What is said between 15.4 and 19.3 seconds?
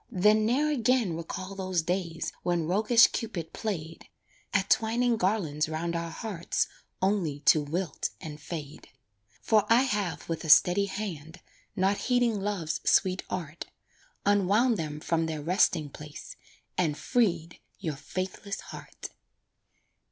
resting place And freed your faithless heart.